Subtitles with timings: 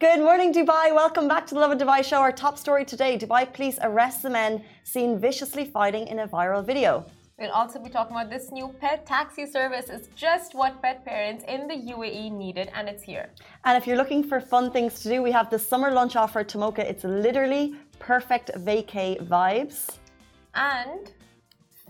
[0.00, 0.94] Good morning, Dubai.
[0.94, 2.18] Welcome back to the Lovin Dubai show.
[2.18, 6.64] Our top story today Dubai police arrest the men seen viciously fighting in a viral
[6.64, 7.04] video.
[7.36, 11.42] We'll also be talking about this new pet taxi service is just what pet parents
[11.48, 13.30] in the UAE needed, and it's here.
[13.64, 16.38] And if you're looking for fun things to do, we have the summer lunch offer
[16.40, 16.78] at Tamoka.
[16.78, 19.96] It's literally perfect vacay vibes.
[20.54, 21.10] And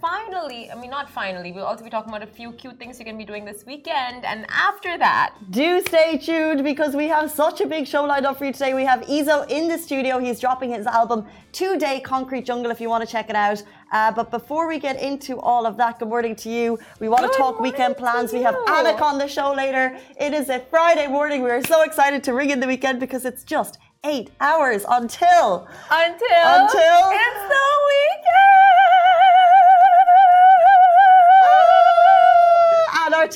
[0.01, 3.05] finally, I mean, not finally, we'll also be talking about a few cute things you
[3.05, 4.25] can be doing this weekend.
[4.25, 8.39] And after that, do stay tuned because we have such a big show lined up
[8.39, 8.75] for you today.
[8.75, 10.19] We have Ezo in the studio.
[10.19, 13.63] He's dropping his album, Two Day Concrete Jungle, if you want to check it out.
[13.93, 16.79] Uh, but before we get into all of that, good morning to you.
[17.01, 18.33] We want good to talk weekend plans.
[18.33, 19.99] We have Anik on the show later.
[20.21, 21.43] It is a Friday morning.
[21.43, 25.67] We are so excited to ring in the weekend because it's just eight hours until.
[25.91, 26.45] Until.
[26.45, 27.11] Until.
[27.11, 27.48] It's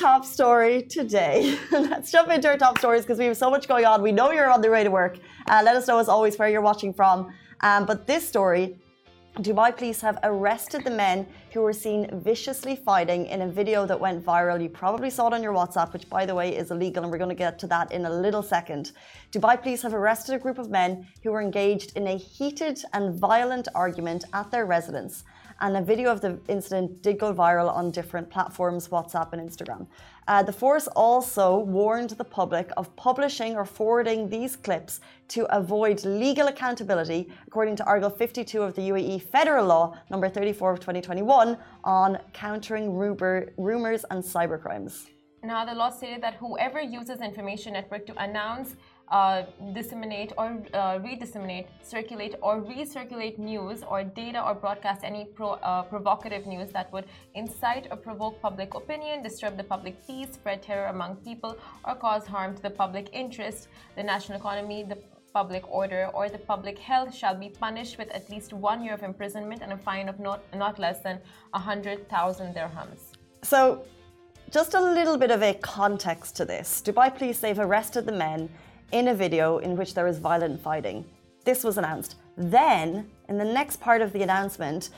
[0.02, 1.56] top story today.
[1.70, 4.02] Let's jump into our top stories because we have so much going on.
[4.02, 5.14] We know you're on the way to work.
[5.46, 7.32] Uh, let us know as always where you're watching from.
[7.60, 8.64] Um, but this story
[9.46, 13.98] Dubai police have arrested the men who were seen viciously fighting in a video that
[13.98, 14.62] went viral.
[14.62, 17.24] You probably saw it on your WhatsApp, which, by the way, is illegal, and we're
[17.24, 18.92] going to get to that in a little second.
[19.32, 23.14] Dubai police have arrested a group of men who were engaged in a heated and
[23.18, 25.24] violent argument at their residence
[25.60, 29.86] and a video of the incident did go viral on different platforms, WhatsApp and Instagram.
[30.28, 36.04] Uh, the force also warned the public of publishing or forwarding these clips to avoid
[36.04, 41.56] legal accountability, according to Article 52 of the UAE Federal Law number 34 of 2021
[41.84, 45.08] on countering rumor, rumors and cybercrimes.
[45.44, 48.76] Now, the law stated that whoever uses information network to announce
[49.08, 49.42] uh,
[49.74, 55.82] disseminate or uh, redisseminate, circulate or recirculate news or data or broadcast any pro, uh,
[55.82, 60.86] provocative news that would incite or provoke public opinion, disturb the public peace, spread terror
[60.86, 64.98] among people, or cause harm to the public interest, the national economy, the
[65.32, 69.02] public order, or the public health shall be punished with at least one year of
[69.02, 71.18] imprisonment and a fine of not, not less than
[71.50, 73.00] 100,000 dirhams.
[73.42, 73.84] So,
[74.50, 76.82] just a little bit of a context to this.
[76.84, 78.50] Dubai police, they've arrested the men
[78.92, 81.04] in a video in which there is violent fighting.
[81.44, 82.16] This was announced.
[82.36, 84.90] Then, in the next part of the announcement,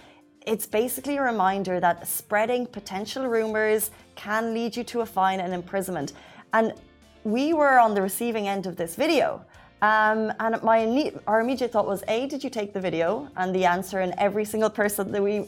[0.46, 5.54] it's basically a reminder that spreading potential rumors can lead you to a fine and
[5.54, 6.12] imprisonment.
[6.52, 6.74] And
[7.24, 9.44] we were on the receiving end of this video.
[9.84, 13.28] Um, and my our immediate thought was, a, did you take the video?
[13.36, 15.46] And the answer in every single person that we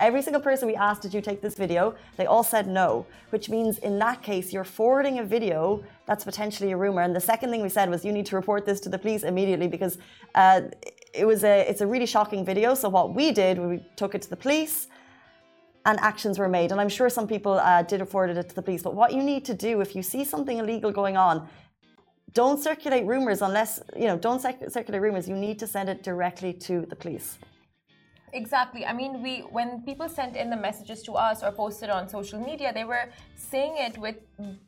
[0.00, 1.94] every single person we asked, did you take this video?
[2.16, 6.72] They all said no, which means in that case you're forwarding a video that's potentially
[6.72, 7.02] a rumor.
[7.02, 9.22] And the second thing we said was, you need to report this to the police
[9.22, 9.98] immediately because
[10.34, 10.62] uh,
[11.14, 12.74] it was a it's a really shocking video.
[12.74, 14.88] So what we did, we took it to the police
[15.86, 16.72] and actions were made.
[16.72, 18.82] And I'm sure some people uh, did report it to the police.
[18.82, 21.48] But what you need to do if you see something illegal going on,
[22.36, 25.26] don't circulate rumors unless, you know, don't circulate rumors.
[25.26, 27.38] You need to send it directly to the police.
[28.36, 28.84] Exactly.
[28.84, 32.38] I mean, we when people sent in the messages to us or posted on social
[32.38, 33.06] media, they were
[33.50, 34.16] saying it with,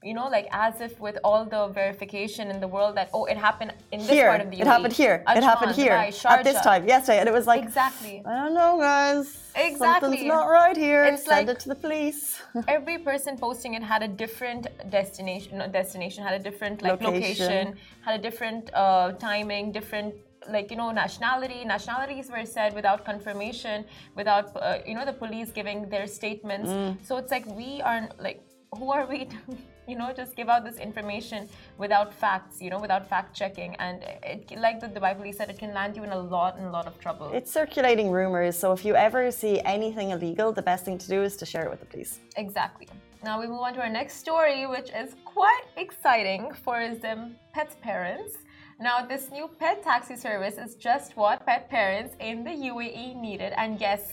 [0.03, 3.37] you know, like as if with all the verification in the world that oh, it
[3.37, 4.29] happened in this here.
[4.29, 4.61] part of the UAE.
[4.63, 5.17] It happened here.
[5.27, 8.23] Ajman, it happened here Dubai, at this time yesterday, and it was like exactly.
[8.25, 9.27] I don't know, guys.
[9.55, 10.09] Exactly.
[10.09, 11.05] Something's not right here.
[11.05, 12.41] It's Send like it to the police.
[12.69, 15.51] every person posting it had a different destination.
[15.81, 20.15] Destination had a different like location, location had a different uh, timing, different
[20.49, 23.85] like you know nationality nationalities were said without confirmation
[24.15, 26.71] without uh, you know the police giving their statements.
[26.71, 27.05] Mm.
[27.05, 28.41] so it's like we aren't like
[28.77, 29.37] who are we to
[29.89, 33.75] you know just give out this information without facts you know without fact checking?
[33.77, 36.67] And it, like the dubai police said it can land you in a lot and
[36.67, 37.31] a lot of trouble.
[37.33, 38.59] It's circulating rumors.
[38.59, 41.65] So if you ever see anything illegal the best thing to do is to share
[41.65, 42.21] it with the police.
[42.37, 42.89] Exactly.
[43.25, 47.77] Now we move on to our next story which is quite exciting for the pets
[47.83, 48.35] parents
[48.81, 53.53] now, this new pet taxi service is just what pet parents in the UAE needed.
[53.57, 54.13] And yes,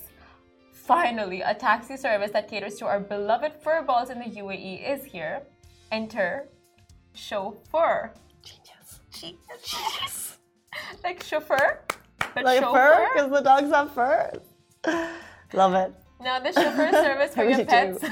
[0.72, 5.06] finally, a taxi service that caters to our beloved fur balls in the UAE is
[5.06, 5.44] here.
[5.92, 6.50] Enter
[7.14, 8.12] chauffeur.
[8.42, 9.00] Genius.
[9.12, 9.62] Genius.
[9.64, 10.38] Genius.
[11.04, 11.82] like chauffeur,
[12.34, 12.96] but like chauffeur?
[12.96, 14.32] fur because the dogs have fur.
[15.54, 15.94] Love it.
[16.22, 18.04] Now, this chauffeur service for your pets,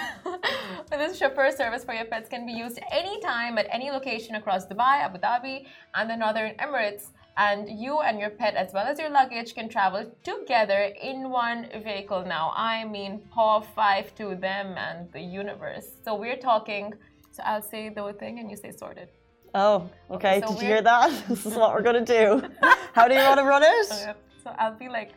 [0.97, 5.01] this chauffeur service for your pets can be used anytime at any location across Dubai,
[5.07, 7.07] Abu Dhabi, and the Northern Emirates.
[7.35, 11.67] And you and your pet, as well as your luggage, can travel together in one
[11.83, 12.23] vehicle.
[12.25, 15.87] Now, I mean, paw five to them and the universe.
[16.05, 16.93] So we're talking.
[17.31, 19.09] So I'll say the thing, and you say sorted.
[19.55, 20.37] Oh, okay.
[20.37, 21.09] okay so Did you hear that?
[21.29, 22.43] this is what we're gonna do.
[22.93, 23.91] How do you want to run it?
[23.91, 24.13] Okay.
[24.43, 25.11] So I'll be like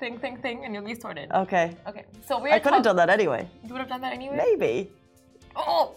[0.00, 1.30] thing, thing, thing, and you'll be sorted.
[1.30, 1.76] Okay.
[1.86, 2.04] Okay.
[2.26, 2.52] So we're.
[2.52, 3.48] I could have done that anyway.
[3.64, 4.36] You would have done that anyway.
[4.36, 4.90] Maybe.
[5.56, 5.94] Oh.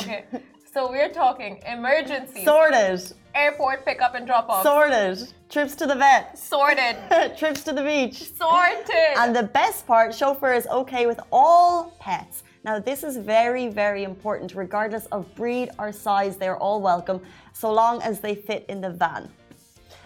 [0.00, 0.24] okay.
[0.72, 2.44] So we're talking emergency.
[2.44, 3.00] Sorted.
[3.34, 4.64] Airport pickup and drop off.
[4.64, 5.32] Sorted.
[5.48, 6.36] Trips to the vet.
[6.36, 6.96] Sorted.
[7.38, 8.24] Trips to the beach.
[8.36, 9.16] Sorted.
[9.16, 12.42] And the best part, chauffeur is okay with all pets.
[12.64, 14.54] Now, this is very, very important.
[14.54, 17.20] Regardless of breed or size, they're all welcome,
[17.52, 19.30] so long as they fit in the van.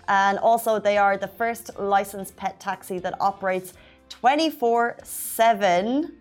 [0.09, 3.73] And also, they are the first licensed pet taxi that operates
[4.11, 6.18] 24 7.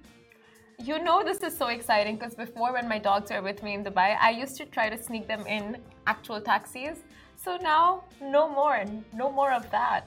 [0.83, 3.83] You know, this is so exciting because before, when my dogs were with me in
[3.83, 7.00] Dubai, I used to try to sneak them in actual taxis.
[7.35, 10.06] So now, no more, no more of that.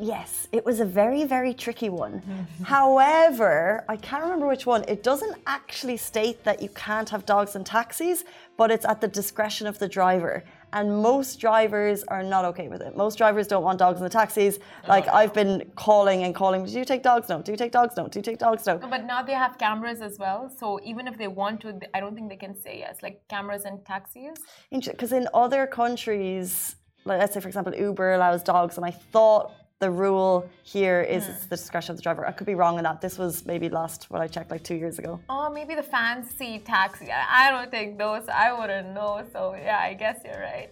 [0.00, 2.22] Yes, it was a very, very tricky one.
[2.64, 4.84] However, I can't remember which one.
[4.88, 8.24] It doesn't actually state that you can't have dogs in taxis,
[8.56, 10.42] but it's at the discretion of the driver.
[10.74, 12.96] And most drivers are not okay with it.
[12.96, 14.58] Most drivers don't want dogs in the taxis.
[14.88, 17.28] Like I've been calling and calling, do you take dogs?
[17.28, 17.40] No.
[17.40, 17.96] Do you take dogs?
[17.96, 18.08] No.
[18.08, 18.66] Do you take dogs?
[18.66, 18.78] No.
[18.78, 20.50] But now they have cameras as well.
[20.58, 23.04] So even if they want to, I don't think they can say yes.
[23.04, 24.36] Like cameras and taxis.
[24.70, 26.74] Because in other countries,
[27.04, 31.28] like let's say for example, Uber allows dogs, and I thought the rule here is
[31.28, 32.26] it's the discretion of the driver.
[32.26, 33.00] I could be wrong on that.
[33.00, 35.20] This was maybe last what I checked like two years ago.
[35.28, 37.08] Oh, maybe the fancy taxi.
[37.10, 38.28] I don't think those.
[38.28, 39.24] I wouldn't know.
[39.32, 40.70] So yeah, I guess you're right.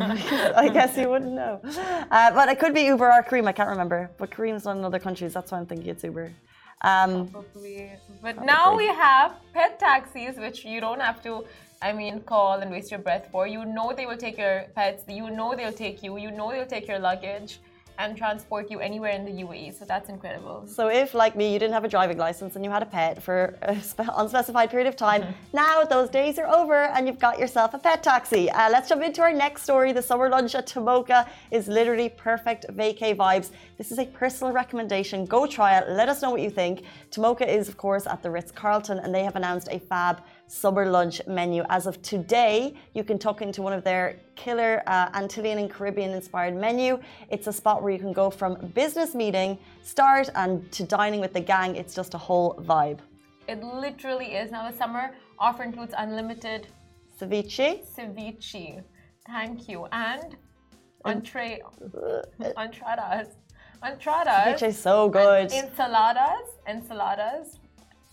[0.64, 1.60] I guess you wouldn't know.
[2.10, 3.48] Uh, but it could be Uber or Careem.
[3.48, 4.10] I can't remember.
[4.18, 5.32] But Careem's not in other countries.
[5.32, 6.30] That's why I'm thinking it's Uber.
[6.82, 7.90] Um, Probably.
[8.22, 8.46] But Probably.
[8.46, 11.44] now we have pet taxis, which you don't have to.
[11.80, 13.46] I mean, call and waste your breath for.
[13.46, 15.04] You know they will take your pets.
[15.08, 16.18] You know they'll take you.
[16.18, 17.60] You know they'll take your luggage
[17.98, 19.78] and transport you anywhere in the UAE.
[19.78, 20.66] So that's incredible.
[20.66, 23.22] So if, like me, you didn't have a driving license and you had a pet
[23.22, 23.80] for an
[24.16, 25.32] unspecified period of time, mm-hmm.
[25.52, 28.50] now those days are over and you've got yourself a pet taxi.
[28.50, 29.92] Uh, let's jump into our next story.
[29.92, 33.50] The summer lunch at Tamoka is literally perfect vacay vibes.
[33.78, 35.24] This is a personal recommendation.
[35.26, 35.88] Go try it.
[35.88, 36.82] Let us know what you think.
[37.10, 40.86] Tamoka is, of course, at the Ritz Carlton and they have announced a fab summer
[40.86, 41.64] lunch menu.
[41.68, 46.12] As of today, you can tuck into one of their killer uh, Antillean and Caribbean
[46.12, 46.98] inspired menu.
[47.30, 51.32] It's a spot where you can go from business meeting, start, and to dining with
[51.32, 51.76] the gang.
[51.76, 52.98] It's just a whole vibe.
[53.48, 54.50] It literally is.
[54.50, 56.68] Now, the summer offer includes unlimited
[57.20, 57.84] ceviche.
[57.96, 58.82] Ceviche.
[59.26, 59.86] Thank you.
[59.92, 60.36] And
[61.04, 61.62] entree.
[62.40, 63.28] entradas.
[63.82, 64.44] Entradas.
[64.44, 65.50] Ceviche is so good.
[65.50, 66.46] Ensaladas.
[66.68, 67.58] Ensaladas.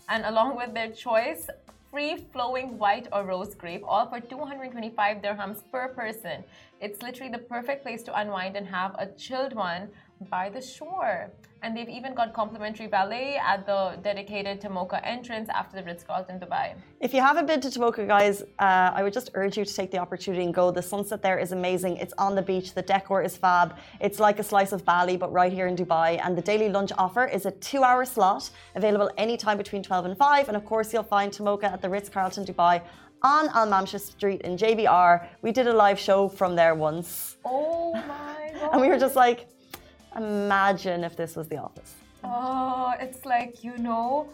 [0.08, 1.48] And along with their choice
[1.94, 6.42] free flowing white or rose grape, all for 225 dirhams per person.
[6.80, 9.90] It's literally the perfect place to unwind and have a chilled one
[10.30, 11.30] by the shore.
[11.62, 16.74] And they've even got complimentary ballet at the dedicated Tamoka entrance after the Ritz-Carlton Dubai.
[17.00, 19.90] If you haven't been to Tamoka, guys, uh, I would just urge you to take
[19.90, 20.70] the opportunity and go.
[20.70, 21.96] The sunset there is amazing.
[21.96, 22.74] It's on the beach.
[22.74, 23.78] The decor is fab.
[23.98, 26.20] It's like a slice of Bali, but right here in Dubai.
[26.22, 30.48] And the daily lunch offer is a two-hour slot available anytime between 12 and 5.
[30.48, 32.82] And of course, you'll find Tamoka at the Ritz-Carlton Dubai
[33.22, 35.26] on Al Mamsha Street in JBR.
[35.40, 37.38] We did a live show from there once.
[37.44, 38.68] Oh my god.
[38.72, 39.48] and we were just like,
[40.16, 41.94] Imagine if this was the office.
[42.22, 44.28] Oh, it's like, you know,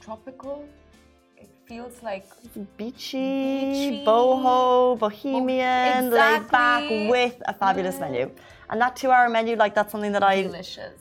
[0.00, 0.68] tropical.
[1.36, 2.26] It feels like
[2.76, 4.04] beachy, beachy.
[4.04, 6.18] boho, bohemian, exactly.
[6.18, 8.00] laid back with a fabulous mm.
[8.00, 8.30] menu.
[8.70, 10.42] And that two hour menu, like that's something that I.
[10.42, 11.00] Delicious.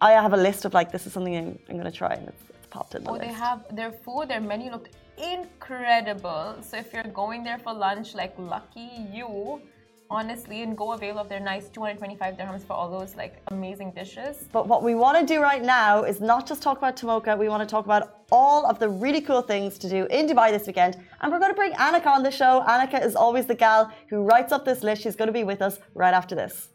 [0.00, 2.28] I have a list of like, this is something I'm, I'm going to try and
[2.28, 3.24] it's, it's popped in the Oh, list.
[3.26, 6.54] they have their food, their menu looked incredible.
[6.62, 9.60] So if you're going there for lunch, like lucky you
[10.10, 14.48] honestly and go avail of their nice 225 dirhams for all those like amazing dishes.
[14.52, 17.48] But what we want to do right now is not just talk about Tamoka, we
[17.48, 20.66] want to talk about all of the really cool things to do in Dubai this
[20.66, 20.96] weekend.
[21.20, 22.64] And we're going to bring Annika on the show.
[22.66, 25.02] Annika is always the gal who writes up this list.
[25.02, 26.68] She's going to be with us right after this.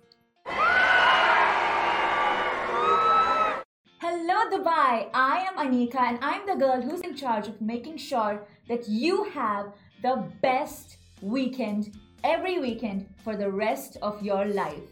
[4.00, 5.10] Hello, Dubai.
[5.14, 9.24] I am Anika, and I'm the girl who's in charge of making sure that you
[9.32, 14.84] have the best weekend every weekend for the rest of your life.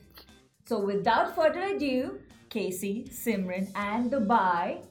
[0.66, 2.20] So, without further ado,
[2.50, 4.84] Casey, Simran, and Dubai,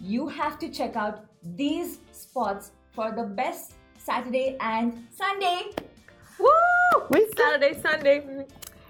[0.00, 5.70] you have to check out these spots for the best Saturday and Sunday.
[6.38, 6.48] Woo!
[7.10, 8.46] We Saturday, Sunday.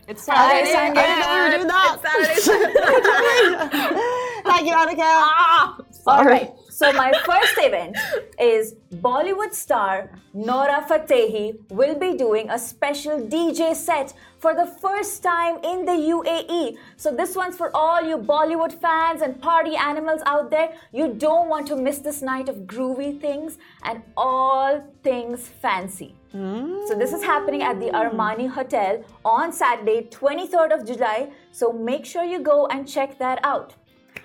[0.06, 1.00] It's Saturday, Sunday.
[1.00, 1.98] I didn't know we were doing that.
[1.98, 4.26] It's Saturday, Sunday.
[4.50, 5.02] Thank you, Annika.
[5.04, 5.76] Ah,
[6.06, 6.50] All right.
[6.70, 7.96] So my first event
[8.38, 8.74] is
[9.06, 15.56] Bollywood star Nora Fatehi will be doing a special DJ set for the first time
[15.62, 16.78] in the UAE.
[16.96, 20.72] So this one's for all you Bollywood fans and party animals out there.
[20.92, 26.14] You don't want to miss this night of groovy things and all things fancy.
[26.34, 26.86] Mm.
[26.86, 31.30] So this is happening at the Armani Hotel on Saturday, 23rd of July.
[31.50, 33.74] So make sure you go and check that out.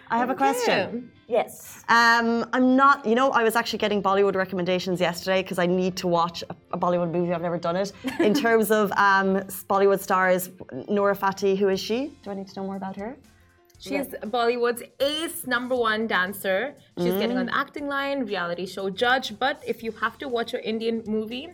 [0.09, 1.11] I have a question.
[1.27, 1.83] Yes.
[1.89, 5.97] Um, I'm not, you know, I was actually getting Bollywood recommendations yesterday because I need
[5.97, 7.33] to watch a, a Bollywood movie.
[7.33, 7.91] I've never done it.
[8.19, 10.49] In terms of um, Bollywood stars,
[10.87, 12.17] Noura Fateh, who is she?
[12.23, 13.17] Do I need to know more about her?
[13.87, 16.75] She's Bollywood's ace number one dancer.
[16.97, 19.37] She's getting on the acting line, reality show judge.
[19.37, 21.49] But if you have to watch her Indian movie,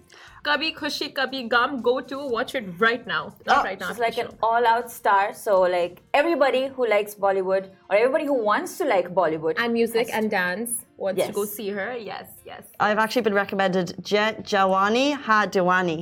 [0.46, 3.24] Kabhi Khushi Kabhi Gham, go to watch it right now.
[3.46, 3.90] Not Oh, right now.
[3.90, 5.34] She's like an all-out star.
[5.34, 10.08] So like everybody who likes Bollywood or everybody who wants to like Bollywood and music
[10.14, 11.98] and dance wants to go see her.
[11.98, 12.64] Yes, yes.
[12.80, 16.00] I've actually been recommended Jet Jawani Ha Diwani.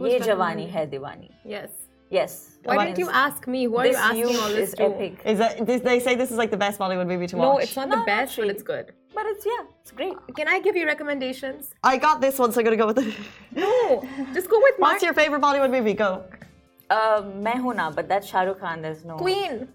[0.00, 1.30] Ye Jawani Hai Diwani.
[1.44, 1.70] Yes.
[2.10, 2.58] Yes.
[2.64, 3.64] Why That didn't you ask me?
[3.64, 4.84] Who are you asking youth all this is to?
[4.84, 5.20] epic.
[5.24, 7.44] Is that this, they say this is like the best Bollywood movie to watch?
[7.54, 8.92] No, it's not No, the not best, but it's good.
[9.14, 10.14] But it's yeah, it's great.
[10.36, 11.70] Can I give you recommendations?
[11.82, 13.14] I got this one, so I'm gonna go with it.
[13.54, 14.02] No,
[14.34, 14.82] just go with me.
[14.82, 15.94] What's Mark your favorite Bollywood movie?
[15.94, 16.24] Go.
[16.90, 18.80] Uh, Main Hoon Na, but that's Shah Rukh Khan.
[18.82, 19.68] There's no Queen.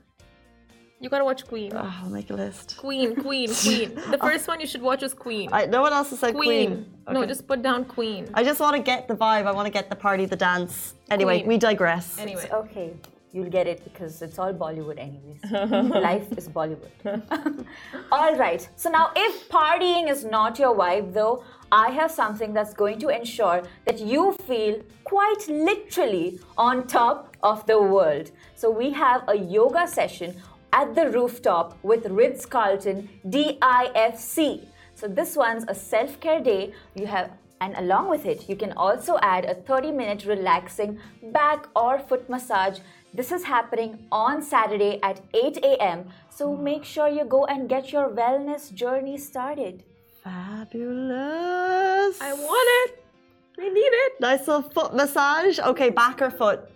[1.03, 1.73] You gotta watch Queen.
[1.75, 2.77] Oh, I'll make a list.
[2.77, 3.93] Queen, Queen, Queen.
[4.09, 5.49] The first one you should watch is Queen.
[5.51, 6.85] I, no one else has said Queen.
[7.05, 7.13] Queen.
[7.13, 8.29] No, just put down Queen.
[8.33, 9.45] I just want to get the vibe.
[9.45, 10.93] I want to get the party, the dance.
[11.11, 11.47] Anyway, Queen.
[11.49, 12.17] we digress.
[12.17, 12.43] Anyway.
[12.43, 12.93] It's okay.
[13.33, 15.41] You'll get it because it's all Bollywood, anyways.
[15.91, 16.91] Life is Bollywood.
[18.11, 18.65] all right.
[18.77, 23.09] So now, if partying is not your vibe, though, I have something that's going to
[23.09, 28.31] ensure that you feel quite literally on top of the world.
[28.55, 30.35] So we have a yoga session
[30.73, 34.65] at the rooftop with Ritz Carlton DIFC.
[34.95, 36.73] So this one's a self-care day.
[36.95, 40.99] You have and along with it, you can also add a 30 minute relaxing
[41.31, 42.79] back or foot massage.
[43.13, 46.09] This is happening on Saturday at 8 a.m.
[46.29, 49.83] So make sure you go and get your wellness journey started.
[50.23, 52.19] Fabulous.
[52.19, 53.05] I want it.
[53.57, 54.19] We need it.
[54.19, 55.59] Nice little foot massage.
[55.59, 56.72] Okay, back or foot?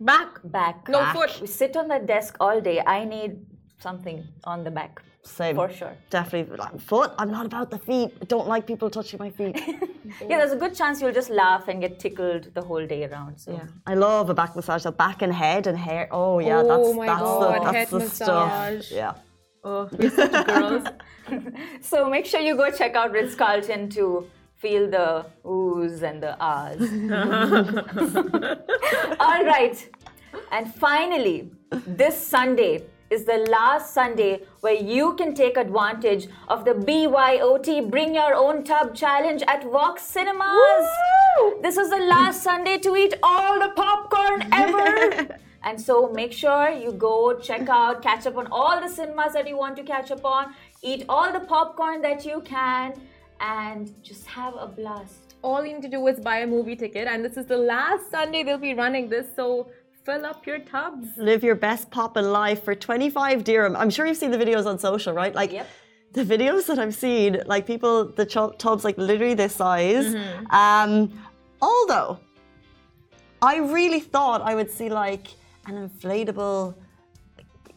[0.00, 0.40] Back.
[0.44, 0.88] Back.
[0.88, 1.14] No Back.
[1.16, 1.40] foot.
[1.40, 2.82] We sit on that desk all day.
[2.86, 3.44] I need
[3.78, 5.02] something on the back.
[5.22, 5.56] Same.
[5.56, 5.96] For sure.
[6.10, 6.56] Definitely.
[6.56, 7.12] like, Foot?
[7.18, 8.10] I'm not about the feet.
[8.22, 9.60] I don't like people touching my feet.
[10.20, 13.38] Yeah, there's a good chance you'll just laugh and get tickled the whole day around.
[13.38, 13.66] So yeah.
[13.88, 14.82] I love a back massage.
[14.84, 16.08] So back and head and hair.
[16.12, 16.62] Oh, yeah.
[16.64, 18.86] Oh that's, my that's God, the, that's head the massage.
[18.86, 18.96] stuff.
[18.96, 19.14] Yeah.
[19.64, 20.84] Oh, we're such girls.
[21.80, 26.36] So make sure you go check out Ritz Carlton to feel the oohs and the
[26.40, 26.80] ahs.
[29.20, 29.88] All right.
[30.50, 31.50] And finally,
[31.86, 38.14] this Sunday is the last Sunday where you can take advantage of the BYOT Bring
[38.14, 40.88] Your Own Tub Challenge at Vox Cinemas.
[41.62, 45.38] This is the last Sunday to eat all the popcorn ever.
[45.66, 49.48] And so make sure you go check out, catch up on all the cinemas that
[49.48, 52.94] you want to catch up on, eat all the popcorn that you can,
[53.40, 55.34] and just have a blast.
[55.42, 58.10] All you need to do is buy a movie ticket, and this is the last
[58.10, 59.26] Sunday they'll be running this.
[59.36, 59.68] So
[60.04, 61.08] fill up your tubs.
[61.16, 63.76] Live your best pop in life for 25 dirham.
[63.76, 65.34] I'm sure you've seen the videos on social, right?
[65.34, 65.68] Like Yep.
[66.12, 70.06] the videos that I've seen, like people, the chu- tubs like literally this size.
[70.14, 70.46] Mm-hmm.
[70.54, 71.12] Um,
[71.60, 72.18] although
[73.42, 75.26] I really thought I would see like
[75.66, 76.74] an inflatable,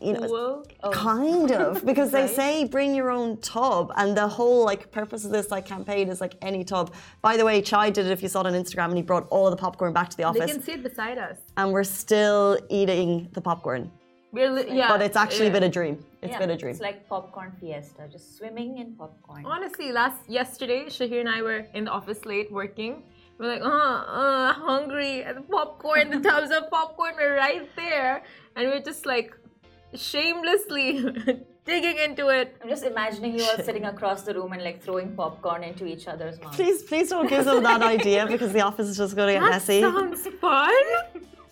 [0.02, 0.92] you know, Whoa.
[0.92, 5.32] kind of because they say bring your own tub and the whole like purpose of
[5.32, 8.30] this like campaign is like any tub by the way chai did it if you
[8.30, 10.40] saw it on instagram and he brought all of the popcorn back to the office.
[10.46, 11.38] They can see it beside us.
[11.58, 13.92] and we're still eating the popcorn
[14.32, 15.54] We're li- yeah, but it's actually yeah.
[15.58, 18.88] been a dream It's Yeah, been a dream It's like popcorn fiesta, just swimming in
[19.02, 19.44] popcorn.
[19.56, 22.94] Honestly, last yesterday, Shahir and I were in the office late working.
[23.38, 28.16] We're like, uh, uh, hungry, and the popcorn, the tubs of popcorn were right there,
[28.56, 29.30] and we're just like
[29.96, 31.02] shamelessly
[31.66, 32.56] digging into it.
[32.62, 36.08] I'm just imagining you all sitting across the room and like throwing popcorn into each
[36.08, 36.56] other's mouths.
[36.56, 39.50] please please don't give them that idea because the office is just going to get
[39.50, 39.82] messy.
[39.82, 40.74] That messy sounds fun.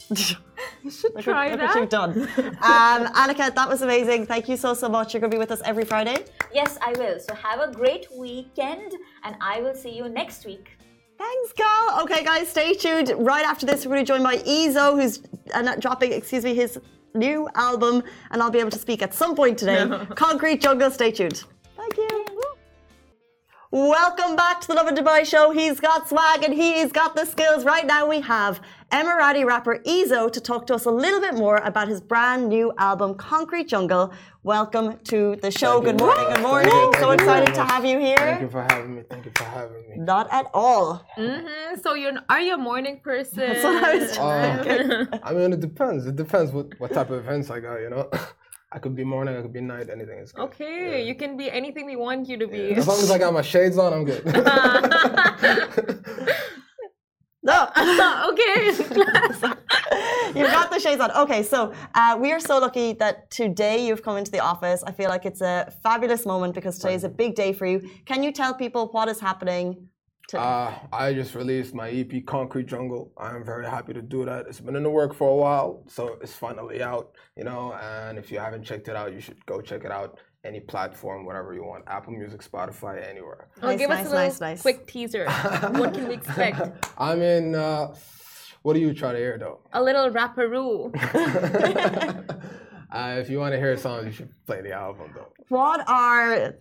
[0.84, 1.76] You should Look try what, that.
[1.76, 2.22] look what you've done
[2.64, 5.52] um, Annika that was amazing thank you so so much you're going to be with
[5.52, 6.18] us every friday
[6.54, 7.20] Yes, I will.
[7.20, 10.70] So have a great weekend, and I will see you next week.
[11.18, 12.02] Thanks, Gal.
[12.04, 13.14] Okay, guys, stay tuned.
[13.18, 15.22] Right after this, we're going to join by Ezo, who's
[15.54, 16.80] uh, dropping, excuse me, his
[17.14, 19.90] new album, and I'll be able to speak at some point today.
[20.16, 21.44] Concrete Jungle, stay tuned.
[23.70, 23.90] Thank you.
[23.90, 25.52] Welcome back to the Lovin Dubai show.
[25.52, 27.66] He's got swag and he's got the skills.
[27.66, 31.58] Right now, we have Emirati rapper Ezo to talk to us a little bit more
[31.58, 34.14] about his brand new album, Concrete Jungle.
[34.44, 35.82] Welcome to the show.
[35.82, 36.28] Thank you Good morning.
[36.34, 36.72] Good morning.
[36.72, 38.16] you, so you excited to have you here.
[38.18, 39.02] Thank you for having me.
[39.10, 39.98] Thank you for having me.
[39.98, 41.06] Not at all.
[41.18, 43.40] Mhm, So you're are you a morning person?
[43.40, 46.06] That's what I was Uh, I mean, it depends.
[46.08, 48.10] It depends what, what type of events I got, you know?
[48.72, 50.42] I could be morning, I could be night, anything is good.
[50.44, 52.74] Okay, you can be anything we want you to be.
[52.74, 54.24] As long as I got my shades on, I'm good.
[57.48, 57.64] No.
[58.32, 58.66] okay.
[60.38, 61.12] You've got the shades on.
[61.12, 64.84] Okay, so uh, we are so lucky that today you've come into the office.
[64.86, 67.90] I feel like it's a fabulous moment because today is a big day for you.
[68.06, 69.88] Can you tell people what is happening
[70.28, 70.42] today?
[70.44, 73.12] Uh, I just released my EP Concrete Jungle.
[73.18, 74.48] I'm very happy to do that.
[74.48, 77.74] It's been in the work for a while, so it's finally out, you know.
[77.74, 80.20] And if you haven't checked it out, you should go check it out.
[80.44, 83.48] Any platform, whatever you want, Apple Music, Spotify, anywhere.
[83.62, 84.62] Oh, Nice, give nice, us a little nice, nice.
[84.62, 85.26] quick teaser.
[85.82, 86.86] what can we expect?
[86.98, 87.94] I mean, uh,
[88.62, 89.60] what do you try to hear though?
[89.74, 90.94] A little rapperoo.
[92.92, 95.32] uh, if you want to hear songs, you should play the album though.
[95.50, 96.56] what are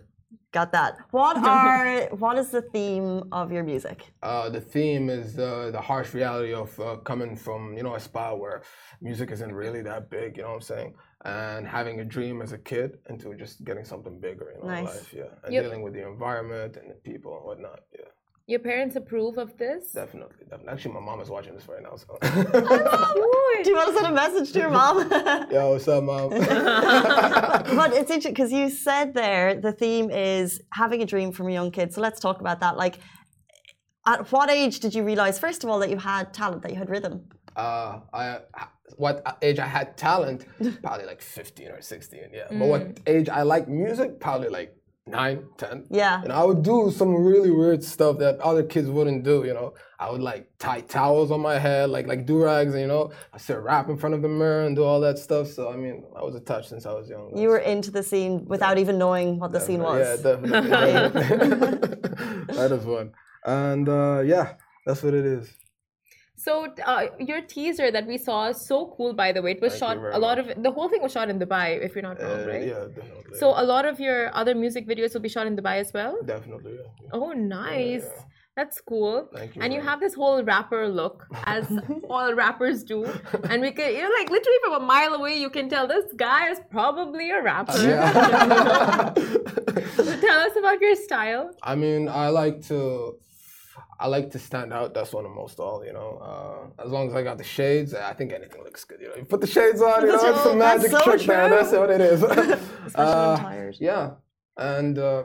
[0.51, 0.97] got that?
[1.11, 4.05] What are what is the theme of your music?
[4.23, 7.99] Uh, the theme is uh, the harsh reality of uh, coming from you know a
[7.99, 8.63] spot where
[9.01, 10.37] music isn't really that big.
[10.37, 10.93] You know what I'm saying?
[11.25, 14.85] And having a dream as a kid into just getting something bigger in Nice.
[14.85, 15.13] life.
[15.13, 15.63] Yeah, and Yep.
[15.63, 17.79] dealing with the environment and the people and whatnot.
[17.91, 18.05] Yeah,
[18.49, 19.91] Your parents approve of this?
[19.91, 20.71] definitely, definitely.
[20.71, 21.97] Actually, my mom is watching this right now.
[21.97, 22.17] So,
[23.63, 24.99] Do you want to send a message to your mom?
[25.51, 26.29] yo, what's up, mom?
[26.29, 31.51] but it's interesting because you said there the theme is having a dream from a
[31.51, 31.93] young kid.
[31.93, 32.77] So let's talk about that.
[32.77, 32.99] Like,
[34.05, 36.77] at what age did you realize, first of all, that you had talent, that you
[36.77, 37.27] had rhythm?
[37.57, 38.39] uh, I
[38.95, 40.45] what age I had talent?
[40.81, 42.29] Probably like 15 or 16.
[42.31, 44.21] Yeah, but what age I like music?
[44.21, 44.73] Probably like
[45.07, 45.85] nine, 10.
[45.89, 46.21] Yeah.
[46.23, 49.43] And I would do some really weird stuff that other kids wouldn't do.
[49.45, 52.73] You know, I would like tie towels on my head, like like do rags.
[52.73, 55.17] And, you know, I sit rap in front of the mirror and do all that
[55.17, 55.47] stuff.
[55.47, 57.35] So I mean, I was attached since I was young.
[57.35, 60.21] You were into the scene without even knowing what the scene was.
[60.23, 60.69] Yeah, definitely.
[62.55, 63.11] that is one.
[63.45, 64.53] And uh, yeah,
[64.85, 65.53] that's what it is.
[66.47, 66.53] So
[66.85, 69.13] uh, your teaser that we saw is so cool.
[69.13, 70.15] By the way, it was Thank shot.
[70.19, 72.47] A lot of the whole thing was shot in Dubai, if you're not wrong, Uh,
[72.53, 72.67] right?
[72.73, 73.37] Yeah, definitely.
[73.41, 76.13] So a lot of your other music videos will be shot in Dubai as well.
[76.33, 76.75] definitely.
[76.79, 77.19] Yeah.
[77.19, 78.07] Oh, nice.
[78.59, 79.15] That's cool.
[79.35, 81.17] Thank you And you very have this whole rapper look,
[81.55, 81.65] as
[82.09, 82.99] all rappers do.
[83.51, 86.07] And we can, you know, like literally from a mile away, you can tell this
[86.15, 87.77] guy is probably a rapper.
[87.77, 89.13] Yeah.
[89.95, 91.51] so Tell us about your style.
[91.61, 92.79] I mean, I like to,
[93.99, 94.93] I like to stand out.
[94.93, 96.19] That's one of most all, you know.
[96.77, 99.01] Uh, as long as I got the shades, I think anything looks good.
[99.01, 101.21] You know, you put the shades on, you That's know, it's a magic so trick
[101.21, 101.47] there.
[101.49, 101.57] true.
[101.57, 102.23] That's what it is.
[102.95, 103.71] Uh.
[103.79, 104.11] Yeah,
[104.55, 105.23] and uh,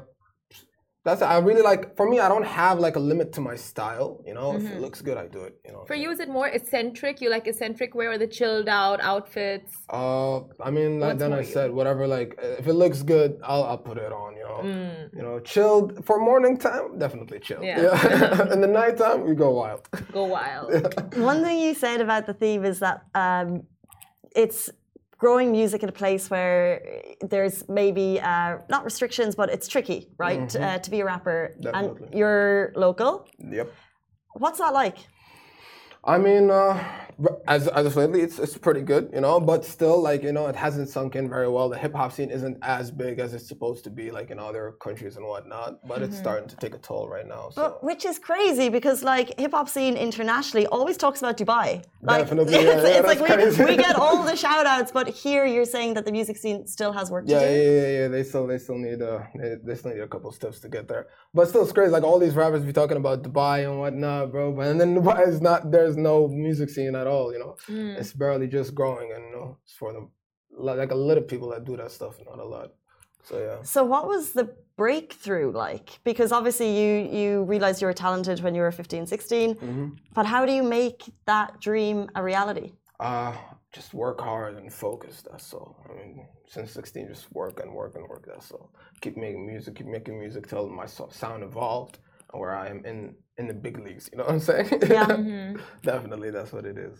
[1.04, 1.96] that's I really like.
[1.96, 4.22] For me, I don't have like a limit to my style.
[4.26, 5.54] You know, if it looks good, I do it.
[5.64, 5.78] You know.
[5.78, 5.86] Mm-hmm.
[5.88, 7.20] For you, is it more eccentric?
[7.20, 9.72] You like eccentric wear or the chilled out outfits?
[9.90, 11.52] Uh, I mean, like What's then I you?
[11.56, 12.06] said, whatever.
[12.06, 14.36] Like, if it looks good, I'll I'll put it on.
[14.36, 15.16] You know, Mm.
[15.16, 17.64] you know, chilled for morning time, definitely chilled.
[17.64, 18.52] Yeah.
[18.52, 19.88] In the nighttime, we go wild.
[20.12, 20.68] Go wild.
[21.16, 23.62] One thing you said about the theme is that um,
[24.36, 24.70] it's
[25.22, 26.82] growing music in a place where
[27.32, 31.54] there's maybe uh, not restrictions, but it's tricky, right, uh, to be a rapper.
[31.61, 32.06] Definitely.
[32.06, 33.28] And you're local.
[33.38, 33.68] Yep.
[34.42, 34.98] What's that like?
[36.02, 36.74] I mean, uh,
[37.46, 39.40] as as of lately, it's it's pretty good, you know.
[39.40, 41.68] But still, like you know, it hasn't sunk in very well.
[41.68, 44.64] The hip hop scene isn't as big as it's supposed to be, like in other
[44.80, 45.87] countries and whatnot.
[45.87, 47.50] But it's starting to take a toll right now.
[47.50, 51.85] So But which is crazy because like hip hop scene internationally always talks about Dubai.
[52.02, 55.06] Like Definitely, yeah, it's, yeah, it's like we, we get all the shout outs, but
[55.08, 57.46] here you're saying that the music scene still has work to yeah, do.
[57.46, 58.08] yeah, yeah, yeah.
[58.08, 60.88] They still they still need uh they, they still need a couple steps to get
[60.88, 61.06] there.
[61.35, 61.90] But still, it's crazy.
[61.90, 64.52] Like all these rappers be talking about Dubai and whatnot, bro.
[64.52, 65.70] But and then Dubai is not.
[65.70, 67.12] There's no music scene at all.
[67.33, 67.53] You know,
[68.01, 70.07] it's barely just growing, and you know, it's for them
[70.51, 72.70] like a little people that do that stuff, not a lot.
[73.25, 73.62] So yeah.
[73.62, 74.46] So what was the
[74.77, 75.88] breakthrough like?
[76.05, 79.55] Because obviously you you realized you were talented when you were 15, 16.
[79.55, 79.88] Mm-hmm.
[80.14, 82.72] But how do you make that dream a reality?
[82.98, 83.35] Uh,
[83.72, 85.22] just work hard and focus.
[85.31, 85.77] That's all.
[85.88, 88.25] I mean, since 16, just work and work and work.
[88.27, 88.70] That's all.
[89.01, 89.77] Keep making music.
[89.77, 91.98] Keep making music till my sound evolved
[92.33, 94.09] where I am in in the big leagues.
[94.12, 94.83] You know what I'm saying?
[94.88, 95.55] Yeah.
[95.83, 96.99] Definitely, that's what it is.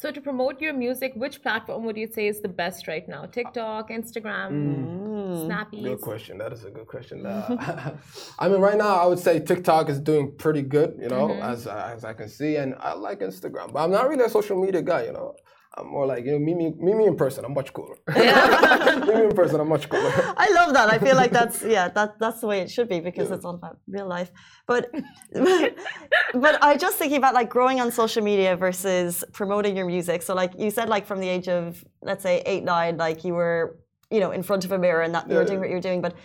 [0.00, 3.26] So to promote your music, which platform would you say is the best right now?
[3.26, 5.82] TikTok, Instagram, Snappy.
[5.82, 6.38] Good question.
[6.38, 7.26] That is a good question.
[7.26, 7.96] Uh,
[8.38, 10.96] I mean, right now, I would say TikTok is doing pretty good.
[11.00, 14.24] You know, as as I can see, and I like Instagram, but I'm not really
[14.24, 15.04] a social media guy.
[15.06, 15.34] You know.
[15.78, 17.44] I'm more like you know, me, me, me, me in person.
[17.44, 17.96] I'm much cooler.
[18.08, 19.60] me, me in person.
[19.60, 20.12] I'm much cooler.
[20.36, 20.92] I love that.
[20.92, 23.54] I feel like that's yeah, that that's the way it should be because it's all
[23.54, 24.30] about real life.
[24.66, 24.90] But
[25.32, 30.22] but I just thinking about like growing on social media versus promoting your music.
[30.22, 33.34] So like you said, like from the age of let's say eight, nine, like you
[33.34, 33.78] were
[34.10, 35.88] you know in front of a mirror and that you were doing what you were
[35.90, 36.00] doing.
[36.00, 36.16] But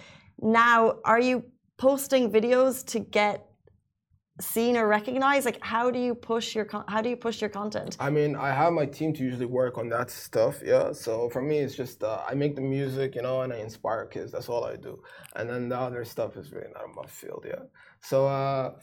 [0.42, 1.46] now, are you
[1.78, 3.48] posting videos to get
[4.42, 5.46] seen or recognized?
[5.46, 7.98] Like how do you push your con- how do you push your content?
[8.00, 10.62] I mean, I have my team to usually work on that stuff.
[10.66, 10.92] Yeah.
[10.92, 14.06] So for me, it's just uh, I make the music, you know, and I inspire
[14.06, 14.32] kids.
[14.32, 15.02] That's all I do.
[15.36, 17.46] And then the other stuff is really not in my field.
[17.48, 17.64] Yeah.
[18.02, 18.74] So uh,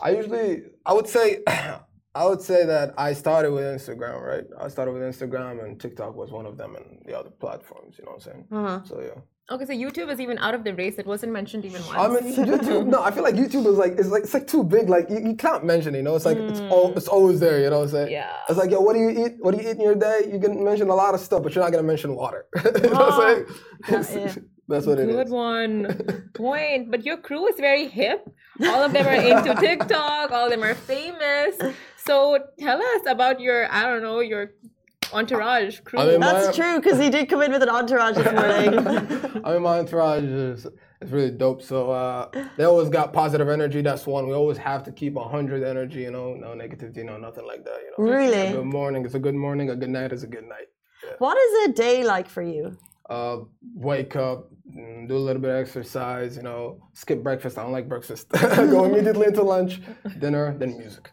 [0.00, 4.44] I usually, I would say, I would say that I started with Instagram, right?
[4.58, 7.96] I started with Instagram, and TikTok was one of them, and the other platforms.
[7.98, 8.44] You know what I'm saying?
[8.50, 8.80] Uh-huh.
[8.84, 9.20] So yeah.
[9.48, 10.98] Okay, so YouTube is even out of the race.
[10.98, 11.96] It wasn't mentioned even once.
[11.96, 12.86] I mean, YouTube.
[12.86, 14.88] No, I feel like YouTube is like it's like it's like too big.
[14.88, 15.98] Like you, you can't mention it.
[15.98, 17.60] You know, it's like it's all it's always there.
[17.60, 18.10] You know what I'm saying?
[18.10, 18.32] Yeah.
[18.48, 19.36] It's like yo, what do you eat?
[19.38, 20.28] What do you eat in your day?
[20.32, 22.46] You can mention a lot of stuff, but you're not gonna mention water.
[22.56, 23.46] you know what I'm
[23.92, 24.26] ah, saying?
[24.26, 24.34] yeah.
[24.68, 25.32] That's what it Good is.
[25.32, 26.30] one.
[26.34, 26.90] Point.
[26.90, 28.28] But your crew is very hip.
[28.64, 30.32] All of them are into TikTok.
[30.32, 31.56] All of them are famous.
[32.04, 34.54] So tell us about your, I don't know, your
[35.12, 35.98] entourage crew.
[35.98, 38.78] I mean, That's my- true because he did come in with an entourage this morning.
[39.44, 40.66] I mean, my entourage is
[41.00, 41.62] it's really dope.
[41.62, 43.82] So uh, they always got positive energy.
[43.82, 44.26] That's one.
[44.26, 46.00] We always have to keep hundred energy.
[46.02, 47.78] You know, no negativity, no nothing like that.
[47.84, 48.10] You know.
[48.12, 48.46] Really?
[48.48, 49.70] A good morning is a good morning.
[49.70, 50.68] A good night is a good night.
[51.18, 52.76] what is a day like for you?
[53.08, 53.38] Uh,
[53.76, 56.36] wake up, mm, do a little bit of exercise.
[56.36, 57.58] You know, skip breakfast.
[57.58, 58.28] I don't like breakfast.
[58.74, 59.80] Go immediately into lunch,
[60.18, 61.10] dinner, then music.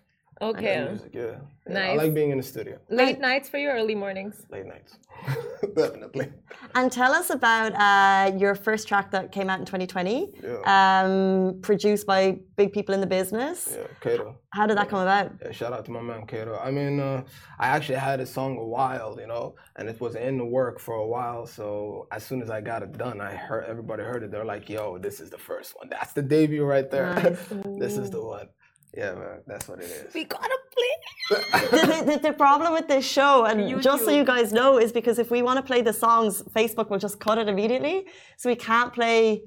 [0.49, 0.75] Okay.
[0.75, 1.12] Then music.
[1.13, 1.21] Yeah.
[1.65, 1.97] Yeah, I Nice.
[1.97, 2.77] like being in the studio.
[2.89, 4.45] Late nights for you, early mornings?
[4.49, 4.97] Late nights.
[5.75, 6.27] Definitely.
[6.75, 10.34] And tell us about uh, your first track that came out in 2020,
[10.65, 13.69] um, produced by big people in the business.
[13.71, 14.36] Yeah, Kato.
[14.49, 15.32] How did that come about?
[15.41, 16.58] Yeah, shout out to my man Kato.
[16.58, 17.23] I mean, uh,
[17.60, 20.79] I actually had a song a while, you know, and it was in the work
[20.79, 21.45] for a while.
[21.47, 24.32] So as soon as I got it done, I heard everybody heard it.
[24.32, 25.88] They're like, "Yo, this is the first one.
[25.89, 27.13] That's the debut right there.
[27.79, 28.49] this is the one."
[28.95, 30.13] Yeah, man, that's what it is.
[30.13, 31.41] We gotta play.
[31.71, 35.17] the, the, the problem with this show, and just so you guys know, is because
[35.17, 38.06] if we want to play the songs, Facebook will just cut it immediately.
[38.38, 39.41] So we can't play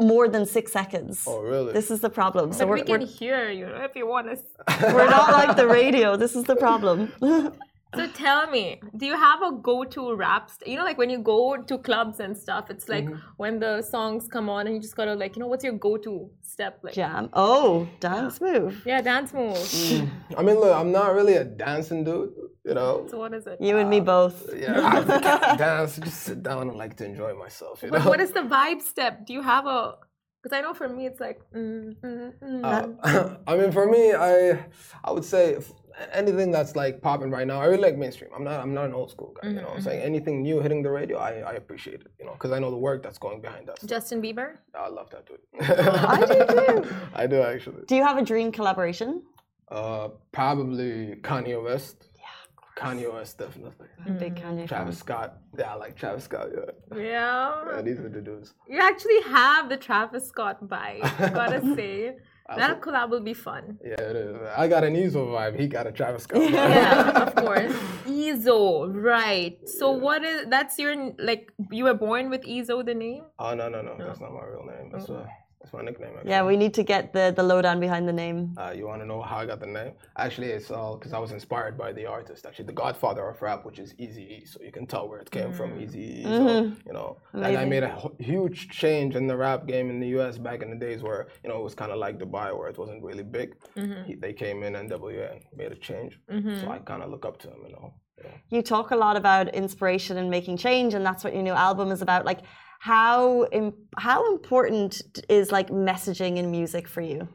[0.00, 1.24] more than six seconds.
[1.26, 1.72] Oh, really?
[1.72, 2.52] This is the problem.
[2.52, 4.40] So But we we're, can we're, hear you know, if you want us.
[4.82, 6.16] we're not like the radio.
[6.16, 7.12] This is the problem.
[7.96, 10.48] So tell me, do you have a go-to rap?
[10.48, 13.18] St- you know, like when you go to clubs and stuff, it's like mm-hmm.
[13.36, 16.30] when the songs come on and you just gotta like, you know, what's your go-to
[16.60, 16.78] step?
[16.82, 17.30] Like, Jam.
[17.32, 18.82] Oh, dance move.
[18.84, 19.92] yeah, dance moves.
[20.38, 22.32] I mean, look, I'm not really a dancing dude,
[22.64, 23.06] you know.
[23.10, 23.58] So what is it?
[23.60, 24.36] You and me both.
[24.54, 25.96] Yeah, I can't dance.
[25.96, 28.00] Just sit down and like to enjoy myself, you know.
[28.00, 29.26] What is the vibe step?
[29.26, 29.96] Do you have a?
[30.42, 31.40] Because I know for me, it's like.
[31.54, 32.64] Mm, mm, mm.
[32.64, 34.64] Uh, I mean, for me, I
[35.04, 35.72] I would say if
[36.12, 37.60] anything that's like popping right now.
[37.60, 38.30] I really like mainstream.
[38.36, 39.48] I'm not I'm not an old school guy.
[39.48, 42.08] You know, what I'm saying anything new hitting the radio, I, I appreciate it.
[42.18, 43.78] You know, because I know the work that's going behind us.
[43.84, 44.56] Justin Bieber.
[44.74, 45.38] I love that dude.
[45.60, 46.94] I do too.
[47.14, 47.82] I do actually.
[47.86, 49.22] Do you have a dream collaboration?
[49.68, 52.08] Uh, probably Kanye West.
[52.16, 53.86] Yeah, Kanye West definitely.
[54.06, 54.66] I'm big Kanye fan.
[54.68, 55.38] Travis Scott.
[55.58, 56.48] Yeah, I like Travis Scott.
[56.54, 57.64] Yeah, Yeah.
[57.76, 58.54] yeah these are the dudes.
[58.68, 61.02] You actually have the Travis Scott vibe.
[61.34, 62.16] Gotta say.
[62.56, 63.78] That collab will be fun.
[63.84, 64.36] Yeah, it is.
[64.56, 65.58] I got an Ezo vibe.
[65.58, 66.40] He got a Travis Scott.
[66.42, 66.50] vibe.
[66.52, 67.72] Yeah, of course.
[68.06, 69.56] Ezo, right.
[69.68, 73.24] So what is that's your like you were born with Ezo the name?
[73.38, 74.90] Oh no no no, that's not my real name.
[74.92, 75.26] That's uh,
[75.60, 76.12] that's my nickname.
[76.16, 76.30] Actually.
[76.30, 78.54] Yeah, we need to get the, the lowdown behind the name.
[78.56, 79.92] Uh, you want to know how I got the name?
[80.16, 83.66] Actually, it's all because I was inspired by the artist, actually, the godfather of rap,
[83.66, 84.44] which is Easy E.
[84.46, 85.82] So you can tell where it came from, mm.
[85.82, 86.22] Easy E.
[86.22, 86.88] So, mm-hmm.
[86.88, 87.68] you know, that Amazing.
[87.68, 91.02] made a huge change in the rap game in the US back in the days
[91.02, 93.54] where, you know, it was kind of like Dubai, where it wasn't really big.
[93.76, 94.04] Mm-hmm.
[94.04, 96.18] He, they came in, NWA, and made a change.
[96.30, 96.60] Mm-hmm.
[96.60, 97.92] So I kind of look up to him, you know.
[98.24, 98.30] Yeah.
[98.50, 101.90] You talk a lot about inspiration and making change, and that's what your new album
[101.90, 102.24] is about.
[102.24, 102.40] Like,
[102.80, 107.28] how Im- how important is like messaging in music for you?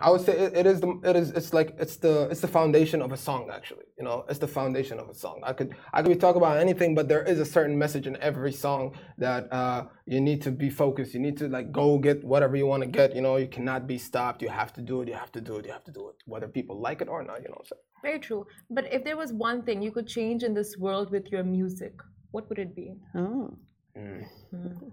[0.00, 2.48] I would say it, it is the it is it's like it's the it's the
[2.48, 3.86] foundation of a song actually.
[3.98, 5.40] You know, it's the foundation of a song.
[5.42, 8.16] I could I could be talking about anything, but there is a certain message in
[8.20, 11.12] every song that uh, you need to be focused.
[11.12, 13.14] You need to like go get whatever you want to get.
[13.16, 14.40] You know, you cannot be stopped.
[14.40, 15.08] You have to do it.
[15.08, 15.66] You have to do it.
[15.66, 17.42] You have to do it, whether people like it or not.
[17.42, 17.82] You know what I'm saying?
[18.02, 18.46] Very true.
[18.70, 21.94] But if there was one thing you could change in this world with your music,
[22.32, 22.96] what would it be?
[23.16, 23.56] Oh.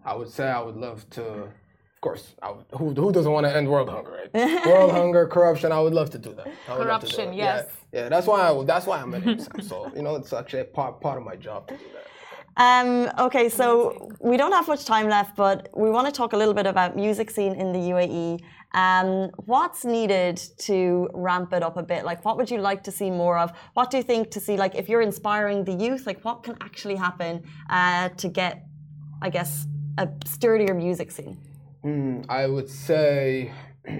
[0.06, 1.24] I would say I would love to.
[1.24, 4.66] Of course, I would, who, who doesn't want to end world hunger, right?
[4.66, 5.72] world hunger, corruption.
[5.72, 6.48] I would love to do that.
[6.68, 7.68] I would love to do Corruption, yes.
[7.92, 8.10] Yeah, yeah.
[8.10, 8.64] That's why I.
[8.64, 9.62] That's why I'm an exam.
[9.62, 12.08] So you know, it's actually a part part of my job to do that.
[12.58, 16.38] Um, okay, so we don't have much time left, but we want to talk a
[16.38, 18.42] little bit about music scene in the UAE.
[18.74, 22.06] Um, what's needed to ramp it up a bit?
[22.06, 23.52] Like, what would you like to see more of?
[23.74, 24.58] What do you think to see?
[24.58, 28.66] Like, if you're inspiring the youth, like, what can actually happen uh, to get,
[29.22, 31.38] I guess, a sturdier music scene?
[31.84, 33.52] Hmm, I would say.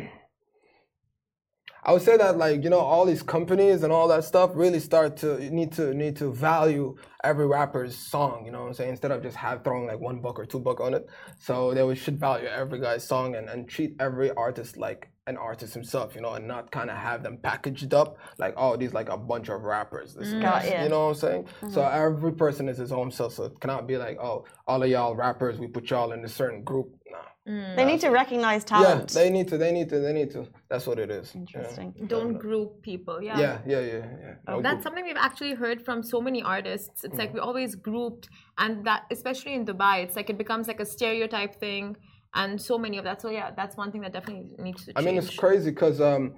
[1.84, 4.80] I would say that like you know all these companies and all that stuff really
[4.80, 8.46] start to need to need to value every rapper's song.
[8.46, 8.92] You know what I'm saying?
[8.92, 11.96] Instead of just have throwing like one buck or two buck on it, so they
[11.96, 16.16] should value every guy's song and, and treat every artist like an artist himself.
[16.16, 19.18] You know, and not kind of have them packaged up like oh these like a
[19.18, 20.14] bunch of rappers.
[20.14, 20.52] This, and mm-hmm.
[20.52, 20.84] Got this.
[20.84, 21.48] You know what I'm saying?
[21.70, 22.06] So mm-hmm.
[22.06, 23.34] every person is his own self.
[23.34, 26.30] So it cannot be like oh all of y'all rappers we put y'all in a
[26.30, 26.96] certain group.
[27.12, 27.76] Nah, mm.
[27.76, 29.12] They need to recognize talent.
[29.14, 29.58] Yeah, they need to.
[29.58, 30.00] They need to.
[30.00, 30.48] They need to.
[30.70, 31.32] That's what it is.
[31.34, 31.42] Yeah.
[31.42, 31.94] Interesting.
[32.08, 33.22] Don't group people.
[33.22, 33.38] Yeah.
[33.40, 34.34] Yeah, yeah, yeah, yeah.
[34.48, 34.84] Oh, no That's group.
[34.84, 37.04] something we've actually heard from so many artists.
[37.04, 37.36] It's like mm.
[37.36, 41.56] we always grouped, and that especially in Dubai, it's like it becomes like a stereotype
[41.60, 41.98] thing,
[42.34, 43.22] and so many of that.
[43.22, 44.98] So yeah, that's one thing that definitely needs to change.
[44.98, 46.34] I mean, it's crazy because um,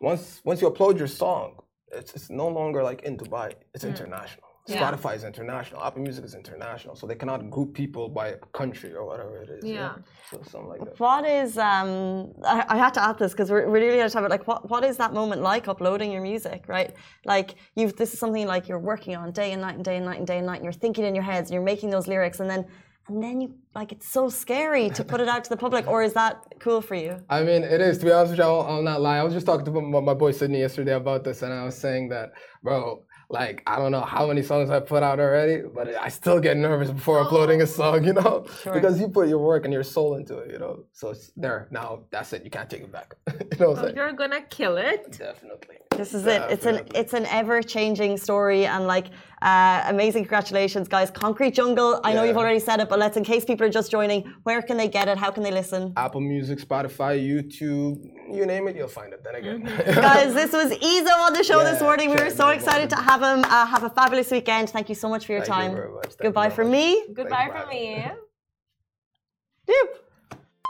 [0.00, 1.56] once once you upload your song,
[1.92, 3.54] it's it's no longer like in Dubai.
[3.74, 4.44] It's international.
[4.66, 4.78] Yeah.
[4.78, 5.82] Spotify is international.
[5.82, 6.94] Apple Music is international.
[6.94, 9.64] So they cannot group people by country or whatever it is.
[9.64, 9.94] Yeah.
[10.30, 11.00] So something like that.
[11.00, 12.32] What is um?
[12.44, 14.22] I, I had to ask this because we're, we're really out of time.
[14.22, 16.94] But like, what what is that moment like uploading your music, right?
[17.24, 20.04] Like you've this is something like you're working on day and night and day and
[20.04, 20.56] night and day and night.
[20.56, 22.66] And you're thinking in your heads, and you're making those lyrics, and then
[23.10, 25.86] and then you like it's so scary to put it out to the public.
[25.88, 27.16] Or is that cool for you?
[27.28, 27.98] I mean, it is.
[27.98, 29.18] To be honest with you, I'll, I'll not lie.
[29.18, 31.76] I was just talking to my, my boy Sydney yesterday about this, and I was
[31.76, 32.30] saying that,
[32.62, 36.38] bro, like I don't know how many songs I put out already, but I still
[36.38, 37.24] get nervous before oh.
[37.24, 40.52] uploading a song, you know, because you put your work and your soul into it,
[40.52, 40.84] you know.
[40.92, 42.04] So it's there now.
[42.12, 42.44] That's it.
[42.44, 43.16] You can't take it back.
[43.26, 43.96] you know what I'm oh, saying?
[43.96, 45.18] you're gonna kill it.
[45.18, 45.79] Definitely.
[46.00, 46.40] This is it.
[46.54, 49.06] It's an it's an ever changing story and like
[49.42, 51.08] uh, amazing congratulations, guys.
[51.24, 51.90] Concrete Jungle.
[52.02, 52.28] I know Yeah.
[52.28, 54.20] you've already said it, but let's in case people are just joining.
[54.46, 55.16] Where can they get it?
[55.24, 55.82] How can they listen?
[56.06, 57.94] Apple Music, Spotify, YouTube,
[58.36, 59.20] you name it, you'll find it.
[59.26, 59.58] Then again.
[60.08, 62.06] Guys, this was Ezo on the show this morning.
[62.14, 63.40] We were so excited to have him.
[63.44, 64.70] Uh, have a fabulous weekend.
[64.70, 65.72] Thank you so much for your Thank you time.
[65.80, 66.04] very much.
[66.06, 66.78] Thank you Goodbye very from much.
[67.08, 67.14] me.
[67.20, 68.06] Goodbye for from me.
[69.68, 69.88] Doop.